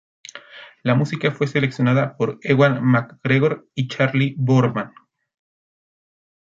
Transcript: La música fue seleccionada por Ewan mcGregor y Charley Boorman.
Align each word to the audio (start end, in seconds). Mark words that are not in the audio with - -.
La 0.81 0.95
música 0.95 1.29
fue 1.31 1.45
seleccionada 1.45 2.17
por 2.17 2.39
Ewan 2.41 2.83
mcGregor 2.83 3.67
y 3.75 3.87
Charley 3.87 4.33
Boorman. 4.35 4.91